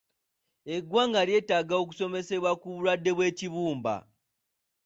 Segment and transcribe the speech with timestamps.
[0.75, 3.95] Eggwanga lyeetaaga okusomesebwa ku bulwadde bw'ekibumba.